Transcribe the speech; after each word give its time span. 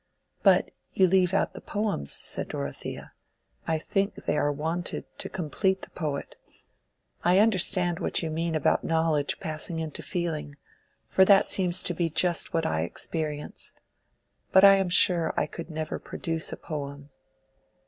"But 0.41 0.71
you 0.93 1.05
leave 1.05 1.31
out 1.31 1.53
the 1.53 1.61
poems," 1.61 2.11
said 2.11 2.47
Dorothea. 2.49 3.13
"I 3.67 3.77
think 3.77 4.15
they 4.15 4.35
are 4.35 4.51
wanted 4.51 5.05
to 5.19 5.29
complete 5.29 5.83
the 5.83 5.91
poet. 5.91 6.37
I 7.23 7.37
understand 7.37 7.99
what 7.99 8.23
you 8.23 8.31
mean 8.31 8.55
about 8.55 8.83
knowledge 8.83 9.39
passing 9.39 9.77
into 9.77 10.01
feeling, 10.01 10.55
for 11.05 11.23
that 11.25 11.47
seems 11.47 11.83
to 11.83 11.93
be 11.93 12.09
just 12.09 12.51
what 12.51 12.65
I 12.65 12.81
experience. 12.81 13.73
But 14.51 14.63
I 14.63 14.73
am 14.77 14.89
sure 14.89 15.39
I 15.39 15.45
could 15.45 15.69
never 15.69 15.99
produce 15.99 16.51
a 16.51 16.57
poem." 16.57 17.11